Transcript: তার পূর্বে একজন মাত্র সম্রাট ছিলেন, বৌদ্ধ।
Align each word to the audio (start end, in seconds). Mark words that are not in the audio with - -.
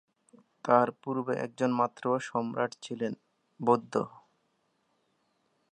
তার 0.65 0.87
পূর্বে 1.01 1.33
একজন 1.37 1.71
মাত্র 1.71 2.03
সম্রাট 2.21 2.71
ছিলেন, 2.81 3.13
বৌদ্ধ। 3.59 3.93